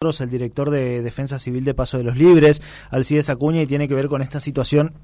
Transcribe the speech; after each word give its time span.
el 0.00 0.30
director 0.30 0.70
de 0.70 1.02
Defensa 1.02 1.38
Civil 1.38 1.62
de 1.62 1.74
Paso 1.74 1.98
de 1.98 2.04
los 2.04 2.16
Libres, 2.16 2.62
Alcides 2.90 3.28
Acuña, 3.28 3.60
y 3.60 3.66
tiene 3.66 3.86
que 3.86 3.94
ver 3.94 4.08
con 4.08 4.22
esta 4.22 4.40
situación 4.40 4.94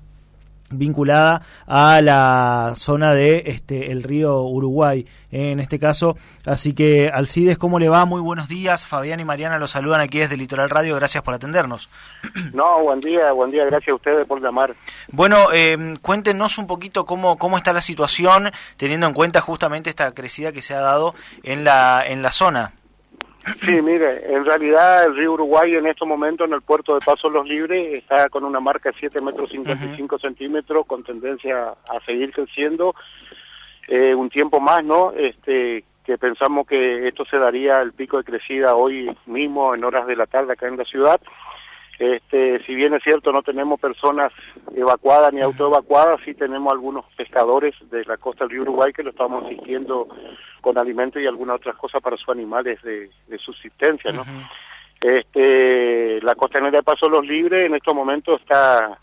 vinculada 0.71 1.43
a 1.67 2.01
la 2.01 2.73
zona 2.77 3.13
de 3.13 3.43
este 3.45 3.93
el 3.93 4.03
río 4.03 4.41
Uruguay 4.45 5.07
en 5.31 5.61
este 5.61 5.79
caso. 5.79 6.17
Así 6.47 6.73
que 6.73 7.11
Alcides 7.13 7.59
cómo 7.59 7.79
le 7.79 7.91
va 7.91 8.07
muy 8.07 8.23
buenos 8.23 8.49
días. 8.49 8.87
Fabián 8.87 9.21
y 9.21 9.27
Mariana 9.27 9.59
los 9.59 9.73
saludan 9.73 10.01
aquí 10.01 10.21
desde 10.21 10.39
Litoral 10.39 10.71
Radio. 10.71 10.97
Gracias 10.97 11.23
por 11.23 11.35
atendernos. 11.35 11.91
No 12.55 12.81
buen 12.81 13.01
día 13.01 13.33
buen 13.33 13.51
día. 13.51 13.67
Gracias 13.67 13.91
a 13.91 13.97
ustedes 13.97 14.27
por 14.27 14.41
llamar. 14.41 14.75
Bueno 15.13 15.49
eh, 15.53 15.77
cuéntenos 16.01 16.57
un 16.57 16.67
poquito 16.67 17.05
cómo 17.05 17.37
cómo 17.37 17.59
está 17.59 17.75
la 17.75 17.83
situación 17.83 18.51
teniendo 18.79 19.07
en 19.07 19.13
cuenta 19.13 19.43
justamente 19.43 19.91
esta 19.91 20.13
crecida 20.13 20.53
que 20.53 20.63
se 20.63 20.73
ha 20.73 20.81
dado 20.81 21.15
en 21.43 21.65
la 21.65 22.03
en 22.07 22.23
la 22.23 22.33
zona 22.33 22.73
Sí, 23.63 23.81
mire, 23.81 24.35
en 24.35 24.45
realidad 24.45 25.05
el 25.05 25.17
río 25.17 25.33
Uruguay 25.35 25.75
en 25.75 25.87
estos 25.87 26.07
momentos 26.07 26.49
en 26.49 26.55
el 26.55 26.63
puerto 26.63 26.95
de 26.95 27.05
Paso 27.05 27.31
Los 27.31 27.47
Libres 27.47 27.95
está 27.95 28.29
con 28.29 28.45
una 28.45 28.59
marca 28.59 28.91
de 28.91 28.97
7 28.99 29.21
metros 29.21 29.51
55 29.51 30.19
centímetros 30.19 30.85
con 30.87 31.05
tendencia 31.05 31.69
a 31.69 32.01
seguir 32.05 32.33
creciendo 32.33 32.95
eh, 33.87 34.15
un 34.15 34.31
tiempo 34.31 34.59
más, 34.59 34.85
¿no? 34.85 35.13
Este, 35.13 35.85
que 36.05 36.19
pensamos 36.19 36.67
que 36.67 37.07
esto 37.07 37.25
se 37.25 37.39
daría 37.39 37.81
el 37.83 37.93
pico 37.93 38.19
de 38.19 38.25
crecida 38.25 38.75
hoy 38.75 39.15
mismo 39.27 39.75
en 39.75 39.85
horas 39.85 40.07
de 40.07 40.17
la 40.17 40.27
tarde 40.27 40.53
acá 40.53 40.67
en 40.67 40.77
la 40.77 40.85
ciudad. 40.85 41.21
Este, 41.99 42.63
si 42.65 42.75
bien 42.75 42.93
es 42.95 43.03
cierto, 43.03 43.33
no 43.33 43.43
tenemos 43.43 43.81
personas 43.81 44.33
evacuadas 44.75 45.33
ni 45.33 45.41
autoevacuadas, 45.41 46.21
sí 46.25 46.35
tenemos 46.35 46.71
algunos 46.73 47.07
pescadores 47.17 47.75
de 47.91 48.05
la 48.05 48.19
costa 48.19 48.45
del 48.45 48.51
río 48.51 48.63
Uruguay 48.63 48.93
que 48.93 49.03
lo 49.03 49.11
estamos 49.11 49.45
asistiendo 49.45 50.07
con 50.61 50.77
alimentos 50.77 51.23
y 51.23 51.27
algunas 51.27 51.57
otras 51.57 51.77
cosas 51.77 52.03
para 52.03 52.17
sus 52.17 52.29
animales 52.29 52.83
de, 52.83 53.11
subsistencia, 53.39 54.13
¿no? 54.13 54.25
Este, 55.01 56.21
la 56.23 56.35
costanera 56.35 56.79
de 56.79 56.83
Paso 56.83 57.09
Los 57.09 57.27
Libres 57.27 57.67
en 57.67 57.75
estos 57.75 57.95
momentos 57.95 58.41
está, 58.41 58.99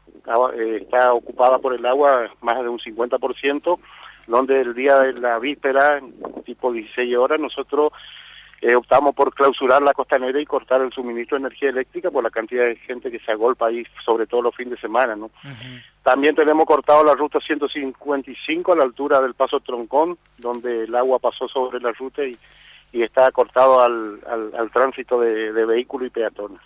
está 0.55 1.14
ocupada 1.14 1.59
por 1.59 1.73
el 1.73 1.86
agua 1.86 2.30
más 2.41 2.61
de 2.61 2.69
un 2.69 2.80
50%, 2.80 3.80
donde 4.27 4.61
el 4.61 4.73
día 4.73 4.99
de 4.99 5.14
la 5.14 5.39
víspera, 5.39 5.99
tipo 6.45 6.71
16 6.71 7.16
horas, 7.16 7.39
nosotros 7.39 7.91
eh, 8.64 8.78
optamos 8.78 9.14
por 9.14 9.33
clausurar 9.33 9.81
la 9.81 9.94
costanera 9.94 10.39
y 10.39 10.45
cortar 10.45 10.81
el 10.81 10.94
suministro 10.94 11.38
de 11.38 11.47
energía 11.47 11.69
eléctrica 11.69 12.09
por 12.09 12.23
la 12.23 12.30
cantidad 12.30 12.64
de 12.64 12.78
gente 12.78 13.11
que 13.11 13.20
se 13.20 13.33
agolpa 13.33 13.67
ahí, 13.67 13.86
sobre 14.05 14.25
todo 14.25 14.42
los 14.42 14.55
fines 14.55 14.75
de 14.75 14.80
semana. 14.80 15.17
¿no? 15.17 15.31
También 16.02 16.33
tenemos 16.33 16.66
cortado 16.66 17.03
la 17.03 17.14
ruta 17.14 17.39
155 17.45 18.72
a 18.72 18.75
la 18.78 18.83
altura 18.83 19.20
del 19.20 19.33
Paso 19.33 19.59
Troncón, 19.59 20.17
donde 20.38 20.86
el 20.86 20.95
agua 20.95 21.20
pasó 21.20 21.50
sobre 21.50 21.81
la 21.81 21.92
ruta 21.92 22.23
y, 22.23 22.38
y 22.94 23.02
está 23.02 23.30
cortado 23.31 23.81
al, 23.81 24.19
al, 24.55 24.72
tránsito 24.72 25.19
de, 25.19 25.52
de 25.52 25.66
vehículos 25.66 26.08
y 26.08 26.11
peatones. 26.11 26.61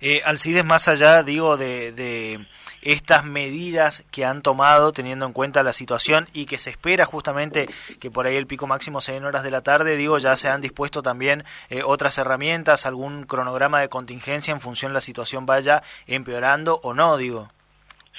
Eh, 0.00 0.22
Alcides, 0.24 0.64
más 0.64 0.86
allá, 0.86 1.24
digo, 1.24 1.56
de, 1.56 1.90
de, 1.92 2.46
estas 2.82 3.24
medidas 3.24 4.04
que 4.10 4.24
han 4.24 4.42
tomado 4.42 4.92
teniendo 4.92 5.26
en 5.26 5.32
cuenta 5.32 5.62
la 5.62 5.72
situación 5.72 6.28
y 6.32 6.46
que 6.46 6.58
se 6.58 6.70
espera 6.70 7.04
justamente 7.04 7.68
que 8.00 8.10
por 8.10 8.26
ahí 8.26 8.36
el 8.36 8.46
pico 8.46 8.66
máximo 8.66 9.00
sea 9.00 9.16
en 9.16 9.24
horas 9.24 9.42
de 9.42 9.50
la 9.50 9.62
tarde, 9.62 9.96
digo, 9.96 10.18
ya 10.18 10.36
se 10.36 10.48
han 10.48 10.60
dispuesto 10.60 11.02
también 11.02 11.44
eh, 11.68 11.82
otras 11.84 12.16
herramientas, 12.18 12.86
algún 12.86 13.24
cronograma 13.24 13.80
de 13.80 13.88
contingencia 13.88 14.52
en 14.52 14.60
función 14.60 14.92
de 14.92 14.94
la 14.94 15.00
situación 15.00 15.46
vaya 15.46 15.82
empeorando 16.06 16.80
o 16.82 16.94
no, 16.94 17.16
digo. 17.16 17.48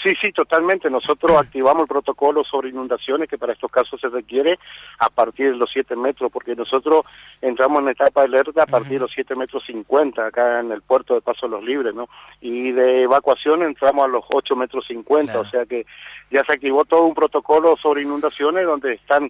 Sí, 0.03 0.13
sí, 0.21 0.33
totalmente. 0.33 0.89
Nosotros 0.89 1.31
activamos 1.37 1.83
el 1.83 1.87
protocolo 1.87 2.43
sobre 2.43 2.69
inundaciones 2.69 3.29
que 3.29 3.37
para 3.37 3.53
estos 3.53 3.71
casos 3.71 4.01
se 4.01 4.09
requiere 4.09 4.59
a 4.99 5.09
partir 5.09 5.51
de 5.51 5.57
los 5.57 5.71
7 5.71 5.95
metros, 5.95 6.29
porque 6.29 6.55
nosotros 6.55 7.05
entramos 7.41 7.81
en 7.81 7.89
etapa 7.89 8.21
de 8.21 8.27
alerta 8.27 8.63
a 8.63 8.65
partir 8.65 8.93
de 8.93 8.99
los 8.99 9.11
7 9.13 9.33
metros 9.35 9.63
50 9.65 10.25
acá 10.25 10.59
en 10.59 10.73
el 10.73 10.81
puerto 10.81 11.13
de 11.13 11.21
Paso 11.21 11.47
Los 11.47 11.63
Libres, 11.63 11.95
¿no? 11.95 12.09
Y 12.41 12.73
de 12.73 13.03
evacuación 13.03 13.63
entramos 13.63 14.03
a 14.03 14.09
los 14.09 14.25
8 14.29 14.57
metros 14.57 14.85
50, 14.87 15.39
o 15.39 15.45
sea 15.45 15.65
que 15.65 15.85
ya 16.29 16.43
se 16.43 16.51
activó 16.51 16.83
todo 16.83 17.03
un 17.05 17.15
protocolo 17.15 17.77
sobre 17.77 18.01
inundaciones 18.01 18.65
donde 18.65 18.95
están 18.95 19.29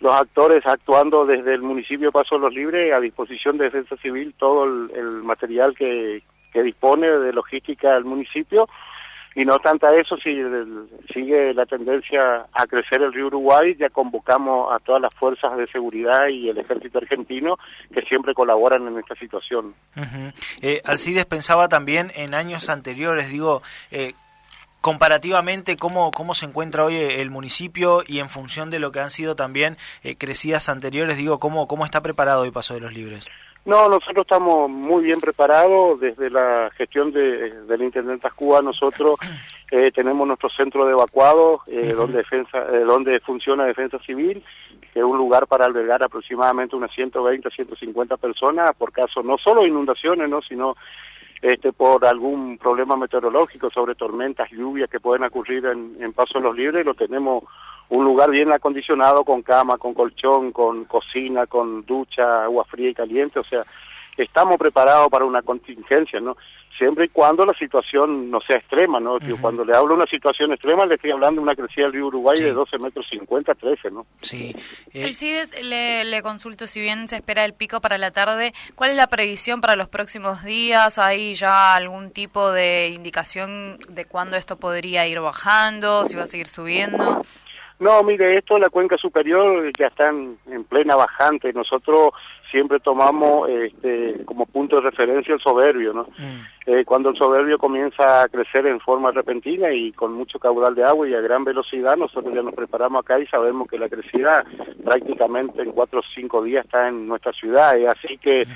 los 0.00 0.14
actores 0.14 0.66
actuando 0.66 1.24
desde 1.24 1.54
el 1.54 1.62
municipio 1.62 2.08
de 2.08 2.12
Paso 2.12 2.36
Los 2.36 2.52
Libres 2.52 2.92
a 2.92 3.00
disposición 3.00 3.56
de 3.56 3.64
Defensa 3.64 3.96
Civil 3.96 4.34
todo 4.36 4.64
el, 4.64 5.22
material 5.22 5.74
que, 5.74 6.22
que 6.52 6.62
dispone 6.62 7.06
de 7.06 7.32
logística 7.32 7.94
del 7.94 8.04
municipio 8.04 8.68
y 9.34 9.44
no 9.44 9.58
tanto 9.58 9.88
eso, 9.88 10.16
si 10.16 10.36
sigue 11.12 11.52
la 11.54 11.66
tendencia 11.66 12.46
a 12.52 12.66
crecer 12.66 13.02
el 13.02 13.12
río 13.12 13.26
Uruguay, 13.26 13.74
ya 13.78 13.90
convocamos 13.90 14.74
a 14.74 14.78
todas 14.78 15.02
las 15.02 15.12
fuerzas 15.14 15.56
de 15.56 15.66
seguridad 15.66 16.28
y 16.28 16.48
el 16.48 16.58
ejército 16.58 16.98
argentino 16.98 17.58
que 17.92 18.02
siempre 18.02 18.34
colaboran 18.34 18.86
en 18.86 18.98
esta 18.98 19.14
situación. 19.16 19.74
eh, 20.62 20.80
Alcides 20.84 21.26
pensaba 21.26 21.68
también 21.68 22.12
en 22.14 22.34
años 22.34 22.68
anteriores, 22.68 23.30
digo, 23.30 23.62
eh, 23.90 24.14
comparativamente 24.80 25.76
cómo, 25.76 26.10
cómo 26.10 26.34
se 26.34 26.46
encuentra 26.46 26.84
hoy 26.84 26.96
el 26.96 27.30
municipio 27.30 28.04
y 28.06 28.20
en 28.20 28.28
función 28.28 28.70
de 28.70 28.78
lo 28.78 28.92
que 28.92 29.00
han 29.00 29.10
sido 29.10 29.34
también 29.34 29.78
eh, 30.02 30.16
crecidas 30.16 30.68
anteriores, 30.68 31.16
digo, 31.16 31.38
cómo, 31.40 31.66
cómo 31.66 31.84
está 31.84 32.02
preparado 32.02 32.42
hoy 32.42 32.50
Paso 32.50 32.74
de 32.74 32.80
los 32.80 32.92
Libres. 32.92 33.26
No, 33.64 33.88
nosotros 33.88 34.26
estamos 34.26 34.68
muy 34.68 35.04
bien 35.04 35.20
preparados 35.20 35.98
desde 35.98 36.28
la 36.28 36.70
gestión 36.76 37.12
de, 37.12 37.62
del 37.62 37.82
Intendente 37.82 38.28
Cuba. 38.34 38.60
Nosotros 38.60 39.18
eh, 39.70 39.90
tenemos 39.90 40.26
nuestro 40.26 40.50
centro 40.50 40.84
de 40.84 40.92
evacuados 40.92 41.62
eh, 41.68 41.94
donde, 41.94 42.18
defensa, 42.18 42.58
eh, 42.70 42.80
donde 42.80 43.20
funciona 43.20 43.64
Defensa 43.64 43.98
Civil, 44.00 44.44
que 44.92 44.98
es 44.98 45.04
un 45.04 45.16
lugar 45.16 45.46
para 45.46 45.64
albergar 45.64 46.02
aproximadamente 46.02 46.76
unas 46.76 46.92
120, 46.94 47.48
150 47.50 48.18
personas. 48.18 48.74
Por 48.76 48.92
caso 48.92 49.22
no 49.22 49.38
solo 49.38 49.66
inundaciones, 49.66 50.28
no, 50.28 50.42
sino 50.42 50.76
este, 51.44 51.74
por 51.74 52.06
algún 52.06 52.56
problema 52.56 52.96
meteorológico 52.96 53.68
sobre 53.68 53.94
tormentas, 53.94 54.50
lluvias 54.50 54.88
que 54.88 54.98
pueden 54.98 55.24
ocurrir 55.24 55.66
en, 55.66 56.10
Paso 56.14 56.40
Los 56.40 56.56
Libres. 56.56 56.86
Lo 56.86 56.94
tenemos 56.94 57.44
un 57.90 58.02
lugar 58.02 58.30
bien 58.30 58.50
acondicionado 58.50 59.24
con 59.26 59.42
cama, 59.42 59.76
con 59.76 59.92
colchón, 59.92 60.52
con 60.52 60.86
cocina, 60.86 61.46
con 61.46 61.84
ducha, 61.84 62.44
agua 62.44 62.64
fría 62.64 62.88
y 62.88 62.94
caliente, 62.94 63.40
o 63.40 63.44
sea, 63.44 63.62
estamos 64.16 64.56
preparados 64.56 65.08
para 65.08 65.24
una 65.24 65.42
contingencia, 65.42 66.20
¿no? 66.20 66.36
Siempre 66.76 67.04
y 67.04 67.08
cuando 67.08 67.46
la 67.46 67.54
situación 67.54 68.30
no 68.30 68.40
sea 68.40 68.56
extrema, 68.56 68.98
¿no? 68.98 69.18
Cuando 69.40 69.64
le 69.64 69.76
hablo 69.76 69.90
de 69.90 70.02
una 70.02 70.10
situación 70.10 70.52
extrema, 70.52 70.84
le 70.86 70.96
estoy 70.96 71.12
hablando 71.12 71.40
de 71.40 71.44
una 71.44 71.54
crecida 71.54 71.84
del 71.84 71.92
río 71.92 72.06
Uruguay 72.08 72.36
de 72.36 72.52
12 72.52 72.78
metros 72.78 73.06
50, 73.10 73.54
13, 73.54 73.90
¿no? 73.92 74.06
Sí. 74.22 74.56
El 74.92 75.10
eh, 75.10 75.14
CIDES, 75.14 75.62
le, 75.62 76.04
le 76.04 76.22
consulto, 76.22 76.66
si 76.66 76.80
bien 76.80 77.06
se 77.06 77.16
espera 77.16 77.44
el 77.44 77.54
pico 77.54 77.80
para 77.80 77.96
la 77.96 78.10
tarde, 78.10 78.54
¿cuál 78.74 78.90
es 78.90 78.96
la 78.96 79.06
previsión 79.06 79.60
para 79.60 79.76
los 79.76 79.88
próximos 79.88 80.42
días? 80.42 80.98
¿Hay 80.98 81.36
ya 81.36 81.74
algún 81.74 82.10
tipo 82.10 82.50
de 82.50 82.88
indicación 82.88 83.78
de 83.88 84.04
cuándo 84.04 84.36
esto 84.36 84.56
podría 84.56 85.06
ir 85.06 85.20
bajando, 85.20 86.06
si 86.06 86.16
va 86.16 86.24
a 86.24 86.26
seguir 86.26 86.48
subiendo? 86.48 87.22
No, 87.78 88.02
mire, 88.02 88.38
esto 88.38 88.58
la 88.58 88.70
cuenca 88.70 88.96
superior 88.96 89.70
ya 89.78 89.88
está 89.88 90.08
en, 90.08 90.38
plena 90.68 90.94
bajante. 90.96 91.52
Nosotros 91.52 92.12
siempre 92.54 92.78
tomamos 92.78 93.48
este, 93.48 94.24
como 94.24 94.46
punto 94.46 94.76
de 94.76 94.82
referencia 94.82 95.34
el 95.34 95.40
soberbio, 95.40 95.92
¿no? 95.92 96.04
Mm. 96.16 96.40
Eh, 96.66 96.84
cuando 96.84 97.10
el 97.10 97.16
soberbio 97.16 97.58
comienza 97.58 98.22
a 98.22 98.28
crecer 98.28 98.66
en 98.66 98.78
forma 98.78 99.10
repentina 99.10 99.72
y 99.72 99.90
con 99.90 100.12
mucho 100.12 100.38
caudal 100.38 100.76
de 100.76 100.84
agua 100.84 101.08
y 101.08 101.14
a 101.14 101.20
gran 101.20 101.42
velocidad, 101.42 101.96
nosotros 101.96 102.32
ya 102.32 102.42
nos 102.42 102.54
preparamos 102.54 103.00
acá 103.00 103.18
y 103.18 103.26
sabemos 103.26 103.66
que 103.66 103.76
la 103.76 103.88
crecida 103.88 104.44
prácticamente 104.84 105.62
en 105.62 105.72
cuatro 105.72 105.98
o 105.98 106.04
cinco 106.14 106.44
días 106.44 106.64
está 106.64 106.86
en 106.86 107.08
nuestra 107.08 107.32
ciudad. 107.32 107.74
Así 107.88 108.16
que 108.18 108.46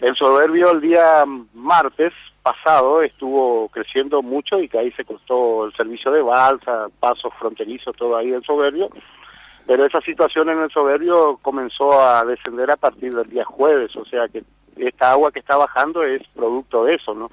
el 0.00 0.16
soberbio 0.16 0.70
el 0.70 0.80
día 0.80 1.24
martes 1.52 2.14
pasado 2.42 3.02
estuvo 3.02 3.68
creciendo 3.68 4.22
mucho 4.22 4.58
y 4.58 4.68
que 4.68 4.78
ahí 4.78 4.90
se 4.92 5.04
costó 5.04 5.66
el 5.66 5.74
servicio 5.74 6.10
de 6.10 6.22
balsa, 6.22 6.86
pasos 6.98 7.32
fronterizos, 7.38 7.94
todo 7.94 8.16
ahí 8.16 8.32
el 8.32 8.42
soberbio, 8.42 8.88
pero 9.66 9.86
esa 9.86 10.00
situación 10.00 10.50
en 10.50 10.60
el 10.60 10.70
soberbio 10.70 11.38
comenzó 11.40 12.00
a 12.00 12.24
descender 12.24 12.70
a 12.70 12.76
partir 12.76 13.14
del 13.14 13.28
día 13.28 13.44
jueves, 13.44 13.94
o 13.96 14.04
sea 14.04 14.28
que 14.28 14.42
esta 14.76 15.12
agua 15.12 15.30
que 15.30 15.38
está 15.38 15.56
bajando 15.56 16.02
es 16.02 16.22
producto 16.34 16.84
de 16.84 16.94
eso, 16.94 17.14
¿no? 17.14 17.30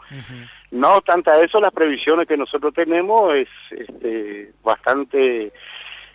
No 0.69 0.95
obstante 0.95 1.31
a 1.31 1.41
eso, 1.41 1.59
las 1.59 1.73
previsiones 1.73 2.27
que 2.27 2.37
nosotros 2.37 2.73
tenemos 2.73 3.33
es 3.35 3.49
este, 3.71 4.53
bastante, 4.63 5.51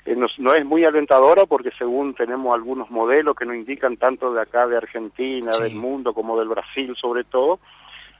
eh, 0.06 0.16
no 0.38 0.54
es 0.54 0.64
muy 0.64 0.84
alentadora 0.84 1.44
porque 1.46 1.70
según 1.76 2.14
tenemos 2.14 2.54
algunos 2.54 2.90
modelos 2.90 3.36
que 3.36 3.44
nos 3.44 3.56
indican 3.56 3.96
tanto 3.96 4.32
de 4.32 4.40
acá, 4.40 4.66
de 4.66 4.76
Argentina, 4.76 5.50
del 5.58 5.74
mundo, 5.74 6.14
como 6.14 6.38
del 6.38 6.48
Brasil 6.48 6.94
sobre 6.98 7.24
todo, 7.24 7.58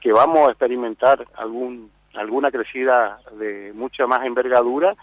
que 0.00 0.12
vamos 0.12 0.49
a 0.49 0.50
experimentar 0.50 1.26
algún, 1.37 1.91
alguna 2.15 2.50
crecida 2.50 3.19
de 3.38 3.73
mucha 3.75 4.06
más 4.06 4.26
envergadura 4.26 4.94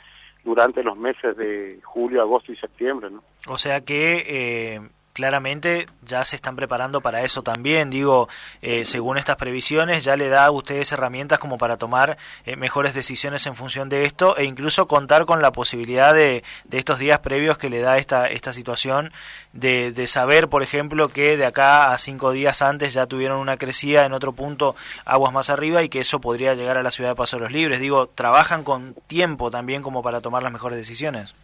durante 0.44 0.84
los 0.84 0.98
meses 0.98 1.36
de 1.38 1.80
julio, 1.84 2.22
agosto 2.22 2.52
y 2.52 2.58
septiembre. 2.58 3.10
¿no? 3.10 3.24
O 3.48 3.58
sea 3.58 3.82
que 3.82 4.26
eh, 4.28 4.82
claramente 5.14 5.86
ya 6.02 6.26
se 6.26 6.36
están 6.36 6.56
preparando 6.56 7.02
para 7.02 7.24
eso 7.24 7.44
también. 7.44 7.90
Digo, 7.90 8.28
eh, 8.62 8.84
según 8.84 9.18
estas 9.18 9.38
previsiones, 9.38 10.04
ya 10.04 10.18
le 10.18 10.28
da 10.28 10.46
a 10.46 10.52
ustedes 10.52 10.92
herramientas 10.92 11.40
como 11.40 11.58
para 11.58 11.78
tomar 11.78 12.18
eh, 12.46 12.56
mejores 12.56 12.94
decisiones 12.94 13.46
en 13.46 13.56
función 13.56 13.90
de 13.90 14.04
esto 14.04 14.36
e 14.38 14.44
incluso 14.44 14.88
contar 14.88 15.26
con 15.26 15.42
la 15.42 15.52
posibilidad 15.52 16.14
de, 16.14 16.44
de 16.66 16.78
estos 16.78 17.00
días 17.00 17.20
previos 17.20 17.58
que 17.58 17.70
le 17.70 17.80
da 17.80 17.98
esta, 17.98 18.28
esta 18.28 18.52
situación 18.54 19.14
de, 19.54 19.92
de, 19.92 20.08
saber, 20.08 20.50
por 20.50 20.64
ejemplo, 20.64 21.08
que 21.10 21.38
de 21.38 21.46
acá 21.46 21.94
a 21.94 21.98
cinco 21.98 22.32
días 22.32 22.62
antes 22.62 22.94
ya 22.94 23.06
tuvieron 23.06 23.40
una 23.40 23.58
crecida 23.58 24.06
en 24.06 24.14
otro 24.14 24.34
punto 24.34 24.76
aguas 25.06 25.32
más 25.32 25.50
arriba 25.50 25.84
y 25.84 25.90
que 25.90 26.00
eso 26.00 26.20
podría 26.20 26.56
llegar 26.56 26.78
a 26.78 26.84
la 26.84 26.92
ciudad 26.92 27.12
de 27.12 27.16
Paso 27.16 27.38
de 27.38 27.44
los 27.44 27.52
Libres. 27.52 27.80
Digo, 27.80 28.08
trabajan 28.08 28.64
con 28.64 28.96
tiempo 29.08 29.52
también 29.52 29.84
como 29.84 30.02
para 30.02 30.22
tomar 30.22 30.42
las 30.42 30.52
mejores 30.52 30.78
decisiones. 30.78 31.36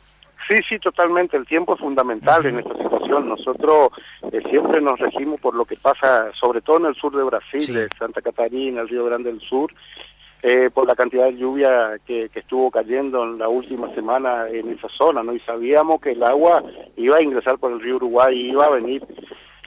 Sí, 0.49 0.55
sí, 0.67 0.79
totalmente. 0.79 1.37
El 1.37 1.45
tiempo 1.45 1.75
es 1.75 1.79
fundamental 1.79 2.43
en 2.47 2.57
esta 2.57 2.75
situación. 2.75 3.29
Nosotros 3.29 3.89
eh, 4.31 4.41
siempre 4.49 4.81
nos 4.81 4.99
regimos 4.99 5.39
por 5.39 5.53
lo 5.53 5.63
que 5.63 5.75
pasa, 5.75 6.31
sobre 6.33 6.61
todo 6.61 6.77
en 6.77 6.85
el 6.87 6.95
sur 6.95 7.15
de 7.15 7.23
Brasil, 7.23 7.71
de 7.71 7.87
Santa 7.99 8.19
Catarina, 8.23 8.81
el 8.81 8.89
Río 8.89 9.05
Grande 9.05 9.31
del 9.31 9.41
Sur, 9.41 9.71
eh, 10.41 10.71
por 10.73 10.87
la 10.87 10.95
cantidad 10.95 11.25
de 11.25 11.37
lluvia 11.37 11.99
que, 12.03 12.29
que, 12.29 12.39
estuvo 12.39 12.71
cayendo 12.71 13.25
en 13.25 13.37
la 13.37 13.47
última 13.47 13.93
semana 13.93 14.47
en 14.49 14.71
esa 14.71 14.87
zona, 14.89 15.21
¿no? 15.21 15.35
Y 15.35 15.39
sabíamos 15.41 16.01
que 16.01 16.13
el 16.13 16.23
agua 16.23 16.63
iba 16.95 17.17
a 17.17 17.21
ingresar 17.21 17.59
por 17.59 17.71
el 17.71 17.79
río 17.79 17.97
Uruguay 17.97 18.35
y 18.35 18.49
iba 18.49 18.65
a 18.65 18.71
venir 18.71 19.05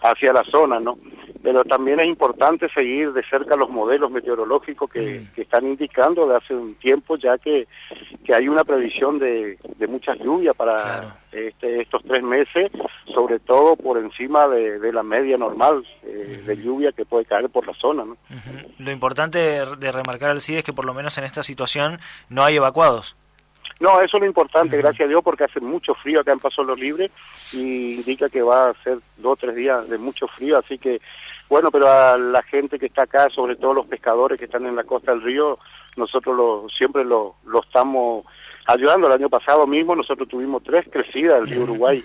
hacia 0.03 0.33
la 0.33 0.43
zona, 0.51 0.81
¿no? 0.81 0.99
Pero 1.43 1.65
también 1.65 2.01
es 2.01 2.07
importante 2.07 2.69
seguir 2.75 3.13
de 3.13 3.23
cerca 3.25 3.57
los 3.57 3.69
modelos 3.69 4.11
meteorológicos 4.11 4.91
que, 4.91 5.21
mm. 5.21 5.35
que 5.35 5.43
están 5.43 5.67
indicando 5.67 6.27
de 6.27 6.37
hace 6.37 6.55
un 6.55 6.75
tiempo 6.77 7.17
ya 7.17 7.37
que, 7.39 7.67
que 8.25 8.35
hay 8.35 8.49
una 8.49 8.65
previsión 8.65 9.19
de, 9.19 9.59
de 9.77 9.87
muchas 9.87 10.19
lluvias 10.19 10.55
para 10.55 11.17
este, 11.33 11.81
estos 11.81 12.03
tres 12.05 12.23
meses, 12.23 12.71
sobre 13.15 13.39
todo 13.41 13.77
por 13.77 13.99
encima 13.99 14.47
de, 14.49 14.79
de 14.79 14.93
la 14.93 15.03
media 15.03 15.37
normal 15.37 15.85
eh, 16.03 16.43
de 16.47 16.57
lluvia 16.57 16.93
que 16.93 17.05
puede 17.05 17.25
caer 17.25 17.49
por 17.49 17.67
la 17.67 17.75
zona. 17.75 18.05
¿no? 18.05 18.17
Lo 18.79 18.91
importante 18.91 19.39
de, 19.39 19.93
remarcar 19.93 20.31
al 20.31 20.43
CIE 20.43 20.59
es 20.59 20.65
que 20.65 20.73
por 20.73 20.85
lo 20.85 20.95
menos 20.95 21.17
en 21.19 21.25
esta 21.25 21.43
situación 21.43 21.99
no 22.29 22.45
hay 22.45 22.57
evacuados. 22.57 23.17
No, 23.83 24.01
eso 24.01 24.17
es 24.17 24.21
lo 24.21 24.27
importante, 24.27 24.77
gracias 24.77 25.07
a 25.07 25.09
Dios, 25.09 25.23
porque 25.25 25.43
hace 25.43 25.59
mucho 25.59 25.93
frío 25.97 26.21
acá 26.21 26.33
en 26.33 26.39
Paso 26.39 26.63
Los 26.63 26.79
Libres 26.79 27.11
y 27.53 27.97
indica 27.97 28.29
que 28.29 28.41
va 28.41 28.71
a 28.71 28.75
ser 28.85 28.99
dos 29.17 29.33
o 29.33 29.37
tres 29.37 29.57
días 29.57 29.89
de 29.89 29.99
mucho 29.99 30.29
frío, 30.29 30.57
así 30.57 30.79
que 30.79 31.01
bueno, 31.49 31.73
pero 31.73 31.91
a 31.91 32.17
la 32.17 32.43
gente 32.45 32.79
que 32.79 32.87
está 32.87 33.03
acá, 33.03 33.29
sobre 33.29 33.57
todo 33.57 33.75
los 33.75 33.87
pescadores 33.87 34.39
que 34.39 34.45
están 34.45 34.67
en 34.67 34.77
la 34.77 34.85
costa 34.85 35.11
del 35.11 35.23
río, 35.23 35.59
nosotros 35.97 36.37
lo, 36.37 36.67
siempre 36.71 37.05
lo, 37.05 37.35
lo 37.45 37.61
estamos 37.61 38.25
ayudando. 38.67 39.09
El 39.09 39.15
año 39.15 39.29
pasado 39.29 39.67
mismo 39.67 39.97
nosotros 39.97 40.29
tuvimos 40.29 40.63
tres 40.63 40.87
crecidas 40.91 41.41
del 41.41 41.49
río 41.49 41.65
Uruguay. 41.65 42.05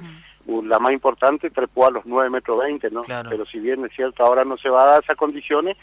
La 0.64 0.80
más 0.80 0.92
importante 0.92 1.50
trepó 1.52 1.86
a 1.86 1.92
los 1.92 2.06
9 2.06 2.30
metros 2.30 2.58
20, 2.60 2.90
¿no? 2.90 3.04
Pero 3.30 3.46
si 3.46 3.60
bien 3.60 3.86
es 3.86 3.94
cierto, 3.94 4.26
ahora 4.26 4.44
no 4.44 4.58
se 4.58 4.70
va 4.70 4.84
a 4.84 4.88
dar 4.88 5.04
esas 5.04 5.16
condiciones, 5.16 5.78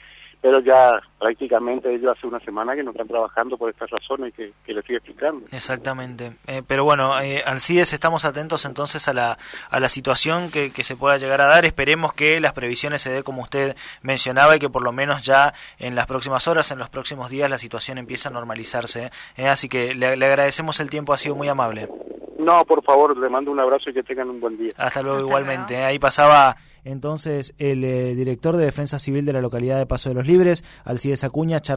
pero 0.44 0.60
ya 0.60 1.00
prácticamente 1.18 1.90
ellos 1.94 2.14
hace 2.14 2.26
una 2.26 2.38
semana 2.40 2.74
que 2.74 2.82
no 2.82 2.90
están 2.90 3.08
trabajando 3.08 3.56
por 3.56 3.70
estas 3.70 3.88
razones 3.88 4.34
que, 4.34 4.52
que 4.66 4.74
les 4.74 4.82
estoy 4.82 4.96
explicando. 4.96 5.46
Exactamente. 5.50 6.34
Eh, 6.46 6.60
pero 6.68 6.84
bueno, 6.84 7.18
eh, 7.18 7.42
Alcides, 7.46 7.94
estamos 7.94 8.26
atentos 8.26 8.66
entonces 8.66 9.08
a 9.08 9.14
la, 9.14 9.38
a 9.70 9.80
la 9.80 9.88
situación 9.88 10.50
que, 10.50 10.70
que, 10.70 10.84
se 10.84 10.96
pueda 10.96 11.16
llegar 11.16 11.40
a 11.40 11.46
dar. 11.46 11.64
Esperemos 11.64 12.12
que 12.12 12.40
las 12.40 12.52
previsiones 12.52 13.00
se 13.00 13.08
dé 13.08 13.22
como 13.22 13.40
usted 13.40 13.74
mencionaba 14.02 14.54
y 14.54 14.58
que 14.58 14.68
por 14.68 14.82
lo 14.82 14.92
menos 14.92 15.22
ya 15.22 15.54
en 15.78 15.94
las 15.94 16.04
próximas 16.04 16.46
horas, 16.46 16.70
en 16.70 16.78
los 16.78 16.90
próximos 16.90 17.30
días, 17.30 17.48
la 17.48 17.56
situación 17.56 17.96
empiece 17.96 18.28
a 18.28 18.30
normalizarse. 18.30 19.12
Eh, 19.38 19.48
así 19.48 19.70
que 19.70 19.94
le, 19.94 20.14
le 20.14 20.26
agradecemos 20.26 20.78
el 20.78 20.90
tiempo, 20.90 21.14
ha 21.14 21.16
sido 21.16 21.36
muy 21.36 21.48
amable. 21.48 21.88
No, 22.38 22.66
por 22.66 22.84
favor, 22.84 23.16
le 23.16 23.30
mando 23.30 23.50
un 23.50 23.60
abrazo 23.60 23.88
y 23.88 23.94
que 23.94 24.02
tengan 24.02 24.28
un 24.28 24.40
buen 24.40 24.58
día. 24.58 24.72
Hasta 24.76 25.00
luego, 25.00 25.20
igualmente. 25.20 25.82
Ahí 25.82 25.98
pasaba 25.98 26.54
entonces 26.84 27.54
el 27.58 27.82
eh, 27.84 28.14
director 28.14 28.56
de 28.56 28.64
Defensa 28.64 28.98
Civil 28.98 29.24
de 29.24 29.32
la 29.32 29.40
localidad 29.40 29.78
de 29.78 29.86
Paso 29.86 30.10
de 30.10 30.14
los 30.14 30.26
Libres, 30.26 30.64
Alcides 30.84 31.24
Acuña. 31.24 31.60